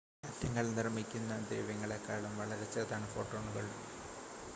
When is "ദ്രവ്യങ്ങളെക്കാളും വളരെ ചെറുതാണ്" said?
1.41-3.07